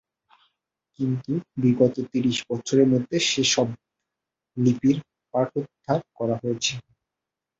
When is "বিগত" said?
1.61-1.95